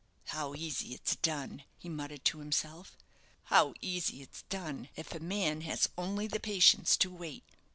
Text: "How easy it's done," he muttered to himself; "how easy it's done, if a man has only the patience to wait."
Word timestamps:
"How 0.29 0.55
easy 0.55 0.95
it's 0.95 1.15
done," 1.17 1.63
he 1.77 1.87
muttered 1.87 2.25
to 2.25 2.39
himself; 2.39 2.97
"how 3.43 3.75
easy 3.81 4.23
it's 4.23 4.41
done, 4.49 4.89
if 4.95 5.13
a 5.13 5.19
man 5.19 5.61
has 5.61 5.89
only 5.95 6.25
the 6.25 6.39
patience 6.39 6.97
to 6.97 7.11
wait." 7.11 7.43